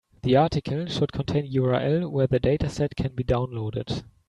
[0.23, 4.03] The article should contain URL where the dataset can be downloaded.